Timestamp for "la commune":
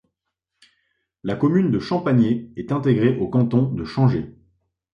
1.23-1.69